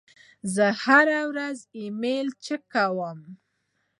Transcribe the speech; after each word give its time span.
زه 0.53 0.65
هره 0.83 1.19
ورځ 1.31 1.57
ایمیل 1.77 2.27
چک 2.45 2.61
کوم. 2.73 3.19